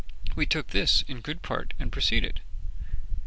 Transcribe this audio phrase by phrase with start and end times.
[0.35, 2.41] We took this in good part, and proceeded.